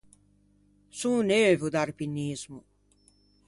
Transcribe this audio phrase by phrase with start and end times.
[0.99, 2.59] Son neuvo d’arpinismo.